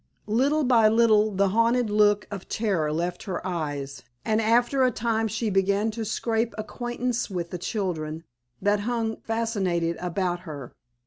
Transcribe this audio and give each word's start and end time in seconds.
Little 0.25 0.63
by 0.63 0.87
little 0.87 1.29
the 1.29 1.49
haunted 1.49 1.91
look 1.91 2.27
of 2.31 2.49
terror 2.49 2.91
left 2.91 3.21
her 3.25 3.45
eyes, 3.45 4.01
and 4.25 4.41
after 4.41 4.81
a 4.81 4.89
time 4.89 5.27
she 5.27 5.51
began 5.51 5.91
to 5.91 6.03
scrape 6.05 6.55
acquaintance 6.57 7.29
with 7.29 7.51
the 7.51 7.59
children 7.59 8.23
that 8.59 8.79
hung 8.79 9.17
fascinated 9.17 9.97
about 9.99 10.39
her. 10.39 10.73